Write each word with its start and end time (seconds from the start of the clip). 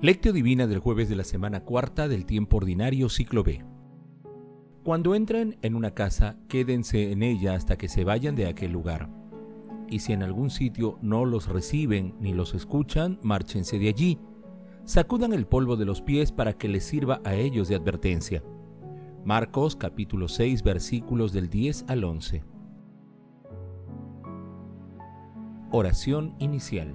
Lectio 0.00 0.32
Divina 0.32 0.68
del 0.68 0.78
jueves 0.78 1.08
de 1.08 1.16
la 1.16 1.24
semana 1.24 1.64
cuarta 1.64 2.06
del 2.06 2.24
tiempo 2.24 2.58
ordinario 2.58 3.08
ciclo 3.08 3.42
B. 3.42 3.64
Cuando 4.84 5.16
entren 5.16 5.58
en 5.62 5.74
una 5.74 5.90
casa, 5.90 6.36
quédense 6.48 7.10
en 7.10 7.24
ella 7.24 7.54
hasta 7.54 7.76
que 7.76 7.88
se 7.88 8.04
vayan 8.04 8.36
de 8.36 8.46
aquel 8.46 8.70
lugar. 8.70 9.10
Y 9.88 9.98
si 9.98 10.12
en 10.12 10.22
algún 10.22 10.50
sitio 10.50 11.00
no 11.02 11.24
los 11.24 11.48
reciben 11.48 12.14
ni 12.20 12.32
los 12.32 12.54
escuchan, 12.54 13.18
márchense 13.22 13.80
de 13.80 13.88
allí. 13.88 14.20
Sacudan 14.84 15.32
el 15.32 15.48
polvo 15.48 15.76
de 15.76 15.86
los 15.86 16.00
pies 16.00 16.30
para 16.30 16.52
que 16.52 16.68
les 16.68 16.84
sirva 16.84 17.20
a 17.24 17.34
ellos 17.34 17.66
de 17.66 17.74
advertencia. 17.74 18.44
Marcos 19.24 19.74
capítulo 19.74 20.28
6 20.28 20.62
versículos 20.62 21.32
del 21.32 21.50
10 21.50 21.86
al 21.88 22.04
11. 22.04 22.44
Oración 25.72 26.36
inicial. 26.38 26.94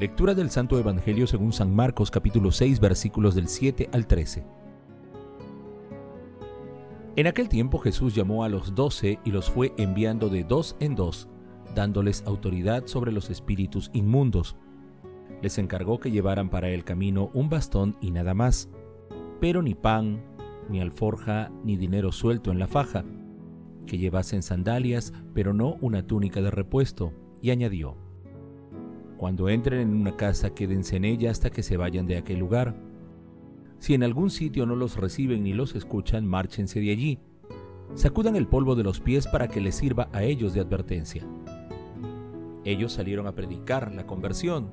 Lectura 0.00 0.34
del 0.34 0.50
Santo 0.50 0.76
Evangelio 0.76 1.28
según 1.28 1.52
San 1.52 1.72
Marcos 1.72 2.10
capítulo 2.10 2.50
6 2.50 2.80
versículos 2.80 3.36
del 3.36 3.46
7 3.46 3.90
al 3.92 4.08
13. 4.08 4.44
En 7.14 7.28
aquel 7.28 7.48
tiempo 7.48 7.78
Jesús 7.78 8.12
llamó 8.12 8.42
a 8.42 8.48
los 8.48 8.74
doce 8.74 9.20
y 9.24 9.30
los 9.30 9.48
fue 9.48 9.72
enviando 9.76 10.28
de 10.30 10.42
dos 10.42 10.74
en 10.80 10.96
dos, 10.96 11.28
dándoles 11.76 12.24
autoridad 12.26 12.88
sobre 12.88 13.12
los 13.12 13.30
espíritus 13.30 13.92
inmundos. 13.92 14.56
Les 15.42 15.58
encargó 15.58 16.00
que 16.00 16.10
llevaran 16.10 16.50
para 16.50 16.70
el 16.70 16.82
camino 16.82 17.30
un 17.32 17.48
bastón 17.48 17.96
y 18.00 18.10
nada 18.10 18.34
más, 18.34 18.68
pero 19.40 19.62
ni 19.62 19.76
pan, 19.76 20.24
ni 20.68 20.80
alforja, 20.80 21.52
ni 21.62 21.76
dinero 21.76 22.10
suelto 22.10 22.50
en 22.50 22.58
la 22.58 22.66
faja, 22.66 23.04
que 23.86 23.98
llevasen 23.98 24.42
sandalias, 24.42 25.12
pero 25.34 25.54
no 25.54 25.76
una 25.80 26.04
túnica 26.04 26.42
de 26.42 26.50
repuesto 26.50 27.12
y 27.40 27.52
añadió, 27.52 28.03
Cuando 29.24 29.48
entren 29.48 29.80
en 29.80 29.94
una 29.94 30.18
casa 30.18 30.54
quédense 30.54 30.96
en 30.96 31.06
ella 31.06 31.30
hasta 31.30 31.48
que 31.48 31.62
se 31.62 31.78
vayan 31.78 32.06
de 32.06 32.18
aquel 32.18 32.38
lugar. 32.38 32.76
Si 33.78 33.94
en 33.94 34.02
algún 34.02 34.28
sitio 34.28 34.66
no 34.66 34.76
los 34.76 34.98
reciben 34.98 35.44
ni 35.44 35.54
los 35.54 35.74
escuchan, 35.74 36.26
márchense 36.26 36.78
de 36.78 36.90
allí. 36.90 37.18
Sacudan 37.94 38.36
el 38.36 38.46
polvo 38.46 38.74
de 38.74 38.82
los 38.82 39.00
pies 39.00 39.26
para 39.26 39.48
que 39.48 39.62
les 39.62 39.76
sirva 39.76 40.10
a 40.12 40.24
ellos 40.24 40.52
de 40.52 40.60
advertencia. 40.60 41.26
Ellos 42.66 42.92
salieron 42.92 43.26
a 43.26 43.34
predicar 43.34 43.94
la 43.94 44.06
conversión. 44.06 44.68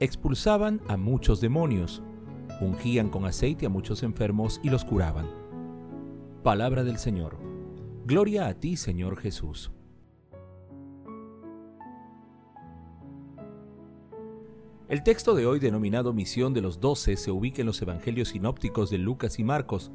Expulsaban 0.00 0.80
a 0.88 0.96
muchos 0.96 1.40
demonios, 1.40 2.02
ungían 2.60 3.10
con 3.10 3.26
aceite 3.26 3.66
a 3.66 3.68
muchos 3.68 4.02
enfermos 4.02 4.60
y 4.64 4.70
los 4.70 4.84
curaban. 4.84 5.26
Palabra 6.42 6.82
del 6.82 6.98
Señor. 6.98 7.38
Gloria 8.06 8.48
a 8.48 8.54
ti, 8.54 8.74
Señor 8.74 9.18
Jesús. 9.18 9.70
El 14.92 15.02
texto 15.02 15.34
de 15.34 15.46
hoy 15.46 15.58
denominado 15.58 16.12
Misión 16.12 16.52
de 16.52 16.60
los 16.60 16.78
Doce 16.78 17.16
se 17.16 17.30
ubica 17.30 17.62
en 17.62 17.66
los 17.66 17.80
Evangelios 17.80 18.28
sinópticos 18.28 18.90
de 18.90 18.98
Lucas 18.98 19.38
y 19.38 19.42
Marcos. 19.42 19.90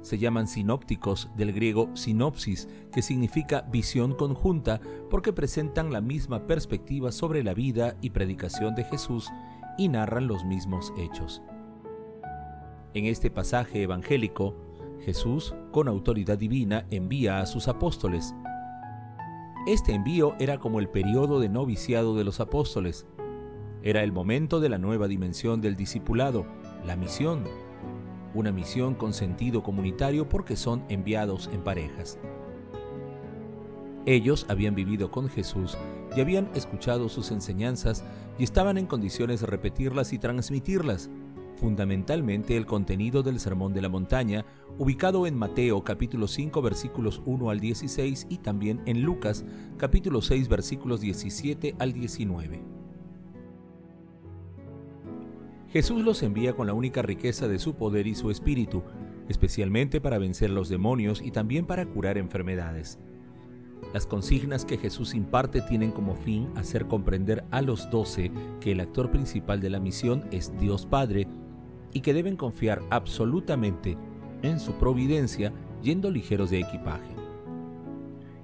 Se 0.00 0.16
llaman 0.16 0.48
sinópticos 0.48 1.28
del 1.36 1.52
griego 1.52 1.90
sinopsis, 1.94 2.66
que 2.94 3.02
significa 3.02 3.68
visión 3.70 4.14
conjunta 4.14 4.80
porque 5.10 5.34
presentan 5.34 5.92
la 5.92 6.00
misma 6.00 6.46
perspectiva 6.46 7.12
sobre 7.12 7.44
la 7.44 7.52
vida 7.52 7.98
y 8.00 8.08
predicación 8.08 8.74
de 8.74 8.84
Jesús 8.84 9.28
y 9.76 9.88
narran 9.88 10.28
los 10.28 10.46
mismos 10.46 10.94
hechos. 10.96 11.42
En 12.94 13.04
este 13.04 13.30
pasaje 13.30 13.82
evangélico, 13.82 14.56
Jesús, 15.00 15.54
con 15.72 15.88
autoridad 15.88 16.38
divina, 16.38 16.86
envía 16.90 17.40
a 17.40 17.44
sus 17.44 17.68
apóstoles. 17.68 18.34
Este 19.66 19.92
envío 19.92 20.36
era 20.38 20.58
como 20.58 20.80
el 20.80 20.88
periodo 20.88 21.38
de 21.38 21.50
noviciado 21.50 22.16
de 22.16 22.24
los 22.24 22.40
apóstoles, 22.40 23.06
era 23.82 24.02
el 24.02 24.12
momento 24.12 24.60
de 24.60 24.68
la 24.68 24.78
nueva 24.78 25.08
dimensión 25.08 25.60
del 25.60 25.76
discipulado, 25.76 26.46
la 26.86 26.96
misión. 26.96 27.44
Una 28.34 28.52
misión 28.52 28.94
con 28.94 29.12
sentido 29.12 29.62
comunitario 29.62 30.28
porque 30.28 30.56
son 30.56 30.84
enviados 30.88 31.50
en 31.52 31.62
parejas. 31.62 32.18
Ellos 34.06 34.46
habían 34.48 34.74
vivido 34.74 35.10
con 35.10 35.28
Jesús 35.28 35.76
y 36.16 36.20
habían 36.20 36.48
escuchado 36.54 37.08
sus 37.08 37.30
enseñanzas 37.30 38.04
y 38.38 38.44
estaban 38.44 38.78
en 38.78 38.86
condiciones 38.86 39.40
de 39.40 39.46
repetirlas 39.46 40.12
y 40.12 40.18
transmitirlas, 40.18 41.10
fundamentalmente 41.56 42.56
el 42.56 42.66
contenido 42.66 43.22
del 43.22 43.38
Sermón 43.38 43.74
de 43.74 43.82
la 43.82 43.88
Montaña, 43.88 44.44
ubicado 44.78 45.26
en 45.26 45.36
Mateo 45.36 45.84
capítulo 45.84 46.26
5 46.26 46.62
versículos 46.62 47.22
1 47.26 47.50
al 47.50 47.60
16 47.60 48.26
y 48.28 48.38
también 48.38 48.80
en 48.86 49.02
Lucas 49.02 49.44
capítulo 49.76 50.22
6 50.22 50.48
versículos 50.48 51.00
17 51.00 51.76
al 51.78 51.92
19. 51.92 52.82
Jesús 55.72 56.04
los 56.04 56.22
envía 56.22 56.52
con 56.52 56.66
la 56.66 56.74
única 56.74 57.00
riqueza 57.00 57.48
de 57.48 57.58
su 57.58 57.74
poder 57.74 58.06
y 58.06 58.14
su 58.14 58.30
espíritu, 58.30 58.82
especialmente 59.30 60.02
para 60.02 60.18
vencer 60.18 60.50
los 60.50 60.68
demonios 60.68 61.22
y 61.22 61.30
también 61.30 61.64
para 61.64 61.86
curar 61.86 62.18
enfermedades. 62.18 62.98
Las 63.94 64.06
consignas 64.06 64.66
que 64.66 64.76
Jesús 64.76 65.14
imparte 65.14 65.62
tienen 65.62 65.90
como 65.90 66.14
fin 66.14 66.50
hacer 66.56 66.86
comprender 66.86 67.44
a 67.50 67.62
los 67.62 67.90
doce 67.90 68.30
que 68.60 68.72
el 68.72 68.80
actor 68.80 69.10
principal 69.10 69.60
de 69.60 69.70
la 69.70 69.80
misión 69.80 70.24
es 70.30 70.52
Dios 70.58 70.84
Padre 70.84 71.26
y 71.94 72.00
que 72.00 72.12
deben 72.12 72.36
confiar 72.36 72.82
absolutamente 72.90 73.96
en 74.42 74.60
su 74.60 74.74
providencia 74.74 75.54
yendo 75.82 76.10
ligeros 76.10 76.50
de 76.50 76.60
equipaje. 76.60 77.16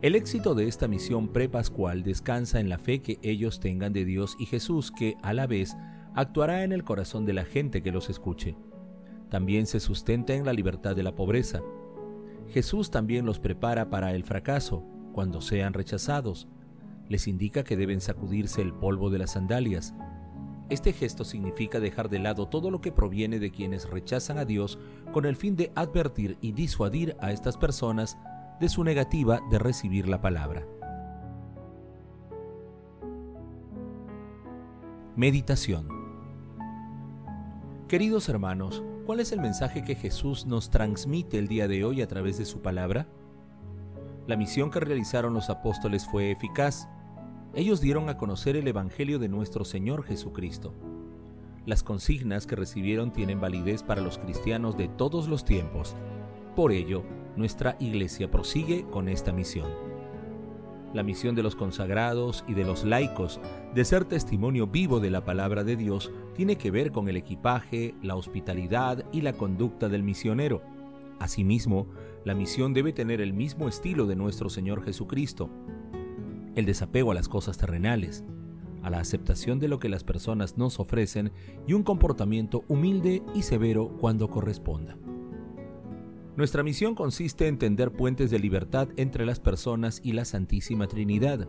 El 0.00 0.14
éxito 0.14 0.54
de 0.54 0.66
esta 0.66 0.88
misión 0.88 1.28
prepascual 1.28 2.04
descansa 2.04 2.58
en 2.58 2.70
la 2.70 2.78
fe 2.78 3.02
que 3.02 3.18
ellos 3.20 3.60
tengan 3.60 3.92
de 3.92 4.06
Dios 4.06 4.34
y 4.38 4.46
Jesús, 4.46 4.90
que 4.92 5.16
a 5.22 5.34
la 5.34 5.46
vez 5.46 5.76
actuará 6.18 6.64
en 6.64 6.72
el 6.72 6.82
corazón 6.82 7.26
de 7.26 7.32
la 7.32 7.44
gente 7.44 7.80
que 7.80 7.92
los 7.92 8.10
escuche. 8.10 8.56
También 9.30 9.66
se 9.66 9.78
sustenta 9.78 10.34
en 10.34 10.44
la 10.44 10.52
libertad 10.52 10.96
de 10.96 11.04
la 11.04 11.14
pobreza. 11.14 11.62
Jesús 12.48 12.90
también 12.90 13.24
los 13.24 13.38
prepara 13.38 13.88
para 13.88 14.12
el 14.12 14.24
fracaso, 14.24 14.82
cuando 15.12 15.40
sean 15.40 15.74
rechazados. 15.74 16.48
Les 17.08 17.28
indica 17.28 17.62
que 17.62 17.76
deben 17.76 18.00
sacudirse 18.00 18.62
el 18.62 18.74
polvo 18.74 19.10
de 19.10 19.18
las 19.18 19.32
sandalias. 19.32 19.94
Este 20.70 20.92
gesto 20.92 21.24
significa 21.24 21.78
dejar 21.78 22.08
de 22.08 22.18
lado 22.18 22.48
todo 22.48 22.72
lo 22.72 22.80
que 22.80 22.90
proviene 22.90 23.38
de 23.38 23.52
quienes 23.52 23.88
rechazan 23.88 24.38
a 24.38 24.44
Dios 24.44 24.76
con 25.12 25.24
el 25.24 25.36
fin 25.36 25.54
de 25.54 25.70
advertir 25.76 26.36
y 26.40 26.50
disuadir 26.50 27.16
a 27.20 27.30
estas 27.30 27.56
personas 27.56 28.18
de 28.58 28.68
su 28.68 28.82
negativa 28.82 29.40
de 29.52 29.60
recibir 29.60 30.08
la 30.08 30.20
palabra. 30.20 30.66
Meditación 35.14 35.97
Queridos 37.88 38.28
hermanos, 38.28 38.82
¿cuál 39.06 39.18
es 39.20 39.32
el 39.32 39.40
mensaje 39.40 39.82
que 39.82 39.94
Jesús 39.94 40.44
nos 40.44 40.68
transmite 40.68 41.38
el 41.38 41.48
día 41.48 41.66
de 41.68 41.86
hoy 41.86 42.02
a 42.02 42.06
través 42.06 42.36
de 42.36 42.44
su 42.44 42.60
palabra? 42.60 43.08
La 44.26 44.36
misión 44.36 44.70
que 44.70 44.78
realizaron 44.78 45.32
los 45.32 45.48
apóstoles 45.48 46.06
fue 46.06 46.30
eficaz. 46.30 46.86
Ellos 47.54 47.80
dieron 47.80 48.10
a 48.10 48.18
conocer 48.18 48.56
el 48.56 48.68
Evangelio 48.68 49.18
de 49.18 49.30
nuestro 49.30 49.64
Señor 49.64 50.04
Jesucristo. 50.04 50.74
Las 51.64 51.82
consignas 51.82 52.46
que 52.46 52.56
recibieron 52.56 53.10
tienen 53.10 53.40
validez 53.40 53.82
para 53.82 54.02
los 54.02 54.18
cristianos 54.18 54.76
de 54.76 54.88
todos 54.88 55.26
los 55.26 55.46
tiempos. 55.46 55.96
Por 56.54 56.72
ello, 56.72 57.04
nuestra 57.36 57.78
Iglesia 57.80 58.30
prosigue 58.30 58.84
con 58.90 59.08
esta 59.08 59.32
misión. 59.32 59.87
La 60.94 61.02
misión 61.02 61.34
de 61.34 61.42
los 61.42 61.54
consagrados 61.54 62.44
y 62.48 62.54
de 62.54 62.64
los 62.64 62.84
laicos 62.84 63.40
de 63.74 63.84
ser 63.84 64.06
testimonio 64.06 64.66
vivo 64.66 65.00
de 65.00 65.10
la 65.10 65.24
palabra 65.24 65.62
de 65.62 65.76
Dios 65.76 66.10
tiene 66.34 66.56
que 66.56 66.70
ver 66.70 66.92
con 66.92 67.08
el 67.08 67.16
equipaje, 67.16 67.94
la 68.02 68.16
hospitalidad 68.16 69.04
y 69.12 69.20
la 69.20 69.34
conducta 69.34 69.88
del 69.88 70.02
misionero. 70.02 70.62
Asimismo, 71.18 71.88
la 72.24 72.34
misión 72.34 72.72
debe 72.72 72.92
tener 72.92 73.20
el 73.20 73.32
mismo 73.32 73.68
estilo 73.68 74.06
de 74.06 74.16
nuestro 74.16 74.48
Señor 74.48 74.82
Jesucristo, 74.82 75.50
el 76.54 76.64
desapego 76.64 77.12
a 77.12 77.14
las 77.14 77.28
cosas 77.28 77.58
terrenales, 77.58 78.24
a 78.82 78.90
la 78.90 79.00
aceptación 79.00 79.58
de 79.58 79.68
lo 79.68 79.78
que 79.78 79.88
las 79.88 80.04
personas 80.04 80.56
nos 80.56 80.80
ofrecen 80.80 81.32
y 81.66 81.74
un 81.74 81.82
comportamiento 81.82 82.64
humilde 82.68 83.22
y 83.34 83.42
severo 83.42 83.88
cuando 84.00 84.28
corresponda. 84.28 84.96
Nuestra 86.38 86.62
misión 86.62 86.94
consiste 86.94 87.48
en 87.48 87.58
tender 87.58 87.90
puentes 87.90 88.30
de 88.30 88.38
libertad 88.38 88.90
entre 88.96 89.26
las 89.26 89.40
personas 89.40 90.00
y 90.04 90.12
la 90.12 90.24
Santísima 90.24 90.86
Trinidad. 90.86 91.48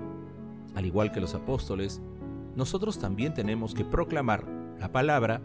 Al 0.74 0.84
igual 0.84 1.12
que 1.12 1.22
los 1.22 1.36
apóstoles, 1.36 2.02
nosotros 2.56 2.98
también 2.98 3.36
tenemos 3.36 3.76
que 3.76 3.86
proclamar 3.86 4.48
la 4.80 4.92
palabra, 4.92 5.44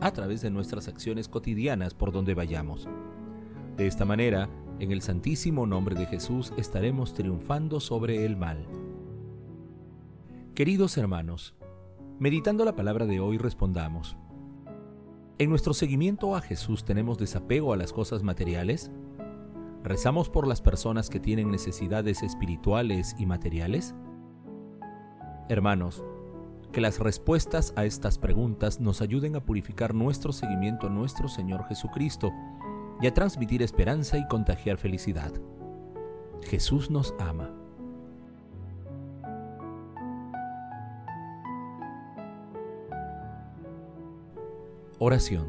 a 0.00 0.10
través 0.10 0.42
de 0.42 0.50
nuestras 0.50 0.88
acciones 0.88 1.28
cotidianas 1.28 1.94
por 1.94 2.10
donde 2.10 2.34
vayamos. 2.34 2.88
De 3.76 3.86
esta 3.86 4.04
manera, 4.04 4.50
en 4.80 4.90
el 4.90 5.00
santísimo 5.00 5.64
nombre 5.64 5.94
de 5.94 6.06
Jesús 6.06 6.52
estaremos 6.56 7.14
triunfando 7.14 7.78
sobre 7.78 8.24
el 8.26 8.36
mal. 8.36 8.66
Queridos 10.56 10.98
hermanos, 10.98 11.54
meditando 12.18 12.64
la 12.64 12.74
palabra 12.74 13.06
de 13.06 13.20
hoy 13.20 13.38
respondamos. 13.38 14.16
¿En 15.38 15.48
nuestro 15.48 15.74
seguimiento 15.74 16.36
a 16.36 16.40
Jesús 16.40 16.84
tenemos 16.84 17.18
desapego 17.18 17.72
a 17.72 17.76
las 17.76 17.92
cosas 17.92 18.22
materiales? 18.22 18.90
¿Rezamos 19.82 20.28
por 20.28 20.46
las 20.46 20.60
personas 20.60 21.08
que 21.08 21.20
tienen 21.20 21.50
necesidades 21.50 22.22
espirituales 22.22 23.16
y 23.18 23.26
materiales? 23.26 23.94
Hermanos, 25.48 26.04
que 26.70 26.80
las 26.80 26.98
respuestas 26.98 27.72
a 27.76 27.84
estas 27.84 28.18
preguntas 28.18 28.78
nos 28.78 29.00
ayuden 29.00 29.34
a 29.34 29.44
purificar 29.44 29.94
nuestro 29.94 30.32
seguimiento 30.32 30.86
a 30.86 30.90
nuestro 30.90 31.28
Señor 31.28 31.64
Jesucristo 31.66 32.30
y 33.00 33.06
a 33.06 33.14
transmitir 33.14 33.62
esperanza 33.62 34.18
y 34.18 34.26
contagiar 34.28 34.76
felicidad. 34.76 35.32
Jesús 36.42 36.90
nos 36.90 37.14
ama. 37.18 37.61
Oración. 45.04 45.48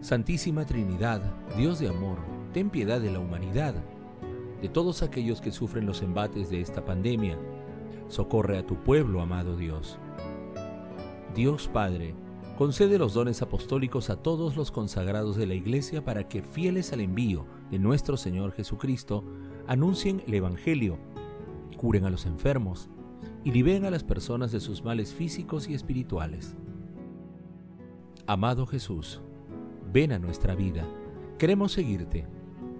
Santísima 0.00 0.64
Trinidad, 0.64 1.20
Dios 1.56 1.80
de 1.80 1.88
amor, 1.88 2.18
ten 2.52 2.70
piedad 2.70 3.00
de 3.00 3.10
la 3.10 3.18
humanidad, 3.18 3.74
de 4.62 4.68
todos 4.68 5.02
aquellos 5.02 5.40
que 5.40 5.50
sufren 5.50 5.84
los 5.84 6.02
embates 6.02 6.50
de 6.50 6.60
esta 6.60 6.84
pandemia 6.84 7.36
socorre 8.06 8.58
a 8.58 8.64
tu 8.64 8.76
pueblo, 8.84 9.20
amado 9.20 9.56
Dios. 9.56 9.98
Dios 11.34 11.66
Padre, 11.66 12.14
concede 12.56 12.96
los 12.96 13.14
dones 13.14 13.42
apostólicos 13.42 14.08
a 14.08 14.22
todos 14.22 14.54
los 14.56 14.70
consagrados 14.70 15.34
de 15.34 15.48
la 15.48 15.54
Iglesia 15.54 16.04
para 16.04 16.28
que, 16.28 16.42
fieles 16.42 16.92
al 16.92 17.00
envío 17.00 17.44
de 17.72 17.80
nuestro 17.80 18.16
Señor 18.16 18.52
Jesucristo, 18.52 19.24
anuncien 19.66 20.22
el 20.28 20.34
Evangelio, 20.34 20.96
curen 21.76 22.04
a 22.04 22.10
los 22.10 22.24
enfermos 22.24 22.88
y 23.42 23.50
liberen 23.50 23.84
a 23.84 23.90
las 23.90 24.04
personas 24.04 24.52
de 24.52 24.60
sus 24.60 24.84
males 24.84 25.12
físicos 25.12 25.68
y 25.68 25.74
espirituales. 25.74 26.54
Amado 28.30 28.66
Jesús, 28.66 29.22
ven 29.90 30.12
a 30.12 30.18
nuestra 30.18 30.54
vida. 30.54 30.86
Queremos 31.38 31.72
seguirte 31.72 32.26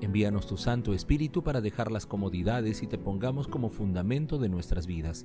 Envíanos 0.02 0.46
tu 0.46 0.58
Santo 0.58 0.92
Espíritu 0.92 1.42
para 1.42 1.62
dejar 1.62 1.90
las 1.90 2.04
comodidades 2.04 2.82
y 2.82 2.86
te 2.86 2.98
pongamos 2.98 3.48
como 3.48 3.70
fundamento 3.70 4.36
de 4.36 4.50
nuestras 4.50 4.86
vidas. 4.86 5.24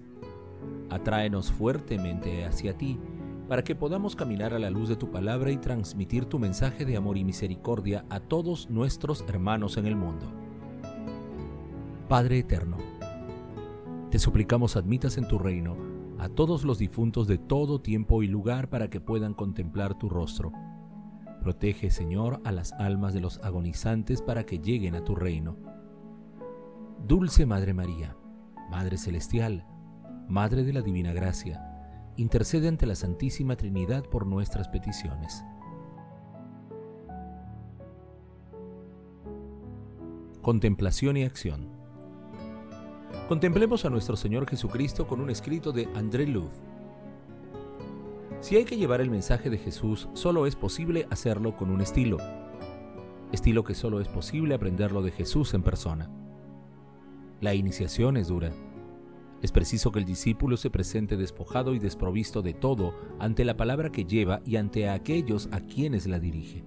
Atráenos 0.90 1.52
fuertemente 1.52 2.46
hacia 2.46 2.78
ti, 2.78 2.98
para 3.50 3.66
que 3.66 3.76
podamos 3.76 4.16
caminar 4.16 4.54
a 4.54 4.60
la 4.60 4.70
luz 4.70 4.88
de 4.88 4.96
tu 4.96 5.12
palabra 5.12 5.52
y 5.52 5.58
transmitir 5.58 6.24
tu 6.24 6.40
mensaje 6.40 6.86
de 6.86 6.96
amor 6.96 7.18
y 7.18 7.26
misericordia 7.26 8.06
a 8.10 8.22
todos 8.22 8.70
nuestros 8.70 9.26
hermanos 9.28 9.76
en 9.76 9.88
el 9.88 9.98
mundo. 9.98 10.26
Padre 12.08 12.40
Eterno, 12.40 12.78
te 14.10 14.20
suplicamos 14.20 14.78
admitas 14.78 15.18
en 15.18 15.28
tu 15.28 15.38
reino 15.38 15.93
a 16.24 16.30
todos 16.30 16.64
los 16.64 16.80
difuntos 16.80 17.28
de 17.28 17.38
todo 17.38 17.82
tiempo 17.82 18.24
y 18.24 18.28
lugar 18.28 18.70
para 18.70 18.90
que 18.90 19.02
puedan 19.02 19.34
contemplar 19.34 19.98
tu 19.98 20.08
rostro 20.10 20.54
Protege, 21.44 21.92
Señor, 21.92 22.40
a 22.46 22.54
las 22.54 22.72
almas 22.72 23.14
de 23.14 23.20
los 23.20 23.40
agonizantes 23.44 24.22
para 24.22 24.46
que 24.46 24.60
lleguen 24.60 24.96
a 24.96 25.04
tu 25.04 25.14
reino. 25.14 25.58
Dulce 27.06 27.46
Madre 27.46 27.74
María, 27.74 28.16
Madre 28.72 28.98
Celestial, 28.98 29.68
Madre 30.30 30.64
de 30.64 30.72
la 30.72 30.82
Divina 30.82 31.12
Gracia, 31.12 31.62
intercede 32.16 32.70
ante 32.70 32.86
la 32.86 32.96
Santísima 32.96 33.58
Trinidad 33.58 34.06
por 34.06 34.26
nuestras 34.26 34.70
peticiones. 34.70 35.44
Contemplación 40.42 41.18
y 41.18 41.26
acción. 41.26 41.83
Contemplemos 43.28 43.86
a 43.86 43.90
nuestro 43.90 44.16
Señor 44.16 44.48
Jesucristo 44.48 45.08
con 45.08 45.22
un 45.22 45.30
escrito 45.30 45.72
de 45.72 45.88
André 45.96 46.28
Louvre 46.28 46.74
si 48.44 48.58
hay 48.58 48.66
que 48.66 48.76
llevar 48.76 49.00
el 49.00 49.10
mensaje 49.10 49.50
de 49.50 49.58
Jesús, 49.58 50.10
solo 50.12 50.46
es 50.48 50.58
posible 50.58 51.08
hacerlo 51.10 51.56
con 51.56 51.70
un 51.70 51.80
estilo. 51.80 52.18
Estilo 53.32 53.64
que 53.64 53.74
solo 53.74 54.02
es 54.02 54.10
posible 54.10 54.54
aprenderlo 54.54 55.02
de 55.02 55.12
Jesús 55.12 55.54
en 55.54 55.64
persona. 55.64 56.12
La 57.40 57.54
iniciación 57.54 58.18
es 58.18 58.28
dura. 58.28 58.52
Es 59.42 59.54
preciso 59.54 59.94
que 59.94 60.00
el 60.00 60.06
discípulo 60.06 60.58
se 60.58 60.70
presente 60.70 61.16
despojado 61.16 61.74
y 61.74 61.80
desprovisto 61.80 62.42
de 62.42 62.54
todo 62.54 62.94
ante 63.18 63.46
la 63.46 63.56
palabra 63.56 63.94
que 63.94 64.04
lleva 64.04 64.42
y 64.46 64.58
ante 64.58 64.90
aquellos 64.90 65.48
a 65.54 65.62
quienes 65.62 66.06
la 66.06 66.20
dirige. 66.20 66.66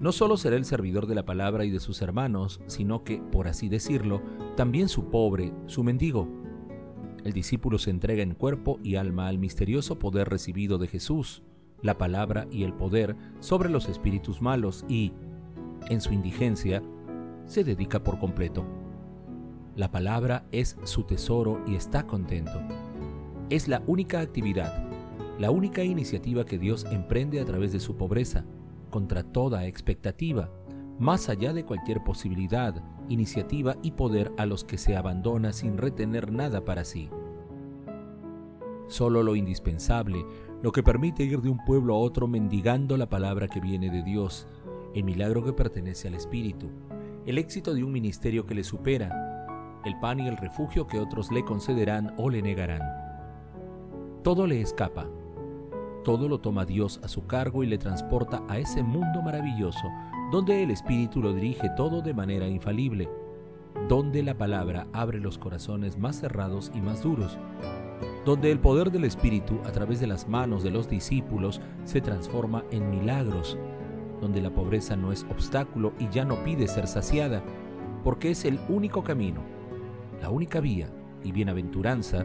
No 0.00 0.12
solo 0.12 0.36
será 0.36 0.56
el 0.56 0.64
servidor 0.64 1.06
de 1.06 1.14
la 1.14 1.24
palabra 1.24 1.64
y 1.64 1.70
de 1.70 1.80
sus 1.80 2.02
hermanos, 2.02 2.60
sino 2.66 3.02
que, 3.02 3.20
por 3.20 3.48
así 3.48 3.68
decirlo, 3.68 4.22
también 4.56 4.88
su 4.88 5.10
pobre, 5.10 5.52
su 5.66 5.82
mendigo, 5.82 6.28
el 7.24 7.32
discípulo 7.32 7.78
se 7.78 7.90
entrega 7.90 8.22
en 8.22 8.34
cuerpo 8.34 8.78
y 8.82 8.96
alma 8.96 9.28
al 9.28 9.38
misterioso 9.38 9.98
poder 9.98 10.28
recibido 10.28 10.78
de 10.78 10.86
Jesús, 10.86 11.42
la 11.82 11.98
palabra 11.98 12.46
y 12.50 12.62
el 12.62 12.72
poder 12.72 13.16
sobre 13.40 13.70
los 13.70 13.88
espíritus 13.88 14.40
malos 14.40 14.84
y, 14.88 15.12
en 15.88 16.00
su 16.00 16.12
indigencia, 16.12 16.82
se 17.44 17.64
dedica 17.64 18.02
por 18.02 18.18
completo. 18.18 18.64
La 19.76 19.90
palabra 19.90 20.46
es 20.52 20.76
su 20.84 21.04
tesoro 21.04 21.62
y 21.66 21.74
está 21.74 22.06
contento. 22.06 22.60
Es 23.50 23.68
la 23.68 23.82
única 23.86 24.20
actividad, 24.20 24.88
la 25.38 25.50
única 25.50 25.84
iniciativa 25.84 26.44
que 26.44 26.58
Dios 26.58 26.86
emprende 26.90 27.40
a 27.40 27.44
través 27.44 27.72
de 27.72 27.80
su 27.80 27.96
pobreza, 27.96 28.44
contra 28.90 29.22
toda 29.22 29.66
expectativa, 29.66 30.50
más 30.98 31.28
allá 31.28 31.52
de 31.52 31.64
cualquier 31.64 32.02
posibilidad, 32.02 32.82
iniciativa 33.08 33.76
y 33.82 33.92
poder 33.92 34.32
a 34.36 34.46
los 34.46 34.64
que 34.64 34.78
se 34.78 34.96
abandona 34.96 35.52
sin 35.52 35.78
retener 35.78 36.32
nada 36.32 36.64
para 36.64 36.84
sí. 36.84 37.08
Solo 38.88 39.22
lo 39.22 39.36
indispensable, 39.36 40.24
lo 40.62 40.72
que 40.72 40.82
permite 40.82 41.22
ir 41.22 41.40
de 41.40 41.50
un 41.50 41.64
pueblo 41.64 41.94
a 41.94 41.98
otro 41.98 42.26
mendigando 42.26 42.96
la 42.96 43.08
palabra 43.08 43.46
que 43.46 43.60
viene 43.60 43.90
de 43.90 44.02
Dios, 44.02 44.48
el 44.94 45.04
milagro 45.04 45.44
que 45.44 45.52
pertenece 45.52 46.08
al 46.08 46.14
Espíritu, 46.14 46.70
el 47.26 47.38
éxito 47.38 47.74
de 47.74 47.84
un 47.84 47.92
ministerio 47.92 48.46
que 48.46 48.54
le 48.54 48.64
supera, 48.64 49.80
el 49.84 49.98
pan 50.00 50.20
y 50.20 50.28
el 50.28 50.36
refugio 50.36 50.86
que 50.86 50.98
otros 50.98 51.30
le 51.30 51.44
concederán 51.44 52.14
o 52.16 52.30
le 52.30 52.42
negarán. 52.42 52.82
Todo 54.22 54.46
le 54.46 54.60
escapa, 54.60 55.06
todo 56.08 56.26
lo 56.26 56.40
toma 56.40 56.64
Dios 56.64 57.00
a 57.04 57.08
su 57.08 57.26
cargo 57.26 57.62
y 57.62 57.66
le 57.66 57.76
transporta 57.76 58.42
a 58.48 58.56
ese 58.56 58.82
mundo 58.82 59.20
maravilloso 59.20 59.86
donde 60.32 60.62
el 60.62 60.70
Espíritu 60.70 61.20
lo 61.20 61.34
dirige 61.34 61.68
todo 61.76 62.00
de 62.00 62.14
manera 62.14 62.48
infalible, 62.48 63.10
donde 63.90 64.22
la 64.22 64.32
palabra 64.32 64.86
abre 64.94 65.20
los 65.20 65.36
corazones 65.36 65.98
más 65.98 66.18
cerrados 66.18 66.72
y 66.74 66.80
más 66.80 67.02
duros, 67.02 67.36
donde 68.24 68.50
el 68.50 68.58
poder 68.58 68.90
del 68.90 69.04
Espíritu 69.04 69.60
a 69.66 69.72
través 69.72 70.00
de 70.00 70.06
las 70.06 70.26
manos 70.26 70.62
de 70.62 70.70
los 70.70 70.88
discípulos 70.88 71.60
se 71.84 72.00
transforma 72.00 72.64
en 72.70 72.88
milagros, 72.88 73.58
donde 74.22 74.40
la 74.40 74.48
pobreza 74.48 74.96
no 74.96 75.12
es 75.12 75.26
obstáculo 75.30 75.92
y 75.98 76.08
ya 76.08 76.24
no 76.24 76.42
pide 76.42 76.68
ser 76.68 76.86
saciada, 76.86 77.42
porque 78.02 78.30
es 78.30 78.46
el 78.46 78.58
único 78.70 79.04
camino, 79.04 79.42
la 80.22 80.30
única 80.30 80.60
vía 80.60 80.88
y 81.22 81.32
bienaventuranza 81.32 82.24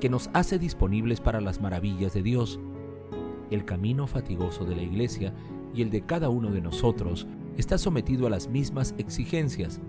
que 0.00 0.08
nos 0.08 0.30
hace 0.32 0.58
disponibles 0.58 1.20
para 1.20 1.42
las 1.42 1.60
maravillas 1.60 2.14
de 2.14 2.22
Dios. 2.22 2.58
El 3.50 3.64
camino 3.64 4.06
fatigoso 4.06 4.64
de 4.64 4.76
la 4.76 4.82
Iglesia 4.82 5.34
y 5.74 5.82
el 5.82 5.90
de 5.90 6.02
cada 6.02 6.28
uno 6.28 6.50
de 6.50 6.60
nosotros 6.60 7.26
está 7.56 7.78
sometido 7.78 8.26
a 8.26 8.30
las 8.30 8.48
mismas 8.48 8.94
exigencias. 8.98 9.80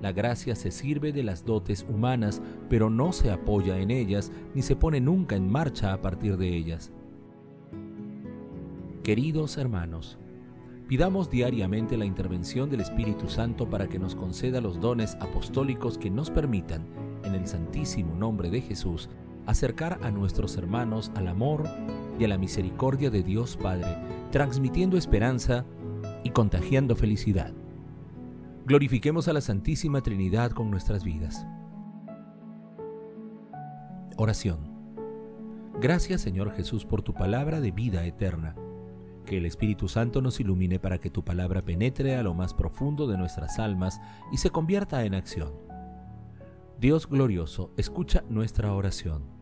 La 0.00 0.12
gracia 0.12 0.56
se 0.56 0.70
sirve 0.70 1.12
de 1.12 1.22
las 1.22 1.44
dotes 1.44 1.86
humanas, 1.88 2.42
pero 2.68 2.90
no 2.90 3.12
se 3.12 3.30
apoya 3.30 3.78
en 3.78 3.90
ellas 3.90 4.32
ni 4.54 4.62
se 4.62 4.74
pone 4.74 5.00
nunca 5.00 5.36
en 5.36 5.48
marcha 5.48 5.92
a 5.92 6.02
partir 6.02 6.36
de 6.36 6.48
ellas. 6.48 6.92
Queridos 9.04 9.58
hermanos, 9.58 10.18
pidamos 10.88 11.30
diariamente 11.30 11.96
la 11.96 12.04
intervención 12.04 12.70
del 12.70 12.80
Espíritu 12.80 13.28
Santo 13.28 13.68
para 13.68 13.88
que 13.88 13.98
nos 13.98 14.14
conceda 14.14 14.60
los 14.60 14.80
dones 14.80 15.16
apostólicos 15.20 15.98
que 15.98 16.10
nos 16.10 16.30
permitan, 16.30 16.86
en 17.24 17.34
el 17.34 17.46
santísimo 17.46 18.14
nombre 18.14 18.50
de 18.50 18.60
Jesús, 18.60 19.08
acercar 19.46 19.98
a 20.02 20.10
nuestros 20.10 20.56
hermanos 20.56 21.10
al 21.14 21.28
amor 21.28 21.64
y 22.18 22.24
a 22.24 22.28
la 22.28 22.38
misericordia 22.38 23.10
de 23.10 23.22
Dios 23.22 23.56
Padre, 23.56 23.96
transmitiendo 24.30 24.96
esperanza 24.96 25.64
y 26.24 26.30
contagiando 26.30 26.96
felicidad. 26.96 27.52
Glorifiquemos 28.66 29.28
a 29.28 29.32
la 29.32 29.40
Santísima 29.40 30.02
Trinidad 30.02 30.52
con 30.52 30.70
nuestras 30.70 31.04
vidas. 31.04 31.46
Oración. 34.16 34.70
Gracias 35.80 36.20
Señor 36.20 36.52
Jesús 36.52 36.84
por 36.84 37.02
tu 37.02 37.14
palabra 37.14 37.60
de 37.60 37.72
vida 37.72 38.04
eterna. 38.04 38.54
Que 39.26 39.38
el 39.38 39.46
Espíritu 39.46 39.88
Santo 39.88 40.20
nos 40.20 40.40
ilumine 40.40 40.78
para 40.78 40.98
que 40.98 41.10
tu 41.10 41.24
palabra 41.24 41.62
penetre 41.62 42.16
a 42.16 42.22
lo 42.22 42.34
más 42.34 42.54
profundo 42.54 43.06
de 43.06 43.16
nuestras 43.16 43.58
almas 43.58 44.00
y 44.32 44.36
se 44.36 44.50
convierta 44.50 45.04
en 45.04 45.14
acción. 45.14 45.52
Dios 46.78 47.08
glorioso, 47.08 47.72
escucha 47.76 48.24
nuestra 48.28 48.72
oración 48.72 49.41